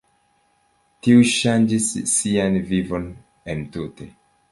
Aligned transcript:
Tiu 1.07 1.27
ŝanĝis 1.31 1.89
sian 2.13 2.57
vivon 2.71 3.05
entute. 3.55 4.09